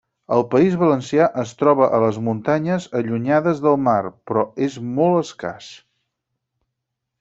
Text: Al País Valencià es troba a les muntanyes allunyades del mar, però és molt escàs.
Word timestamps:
Al 0.35 0.43
País 0.53 0.77
Valencià 0.83 1.27
es 1.41 1.51
troba 1.59 1.91
a 1.99 1.99
les 2.05 2.17
muntanyes 2.29 2.89
allunyades 3.03 3.63
del 3.69 3.79
mar, 3.91 4.01
però 4.33 4.49
és 4.71 4.83
molt 4.99 5.23
escàs. 5.25 5.73